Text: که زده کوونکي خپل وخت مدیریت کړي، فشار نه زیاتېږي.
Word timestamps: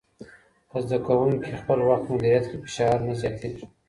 که 0.69 0.77
زده 0.85 0.97
کوونکي 1.07 1.51
خپل 1.61 1.79
وخت 1.89 2.05
مدیریت 2.13 2.45
کړي، 2.49 2.57
فشار 2.65 2.97
نه 3.07 3.13
زیاتېږي. 3.21 3.65